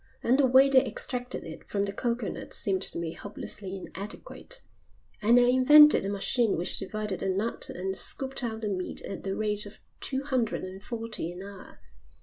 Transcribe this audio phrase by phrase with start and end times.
[0.23, 4.61] Then the way they extracted it from the coconut seemed to me hopelessly inadequate,
[5.21, 9.23] and I invented a machine which divided the nut and scooped out the meat at
[9.23, 11.81] the rate of two hundred and forty an hour.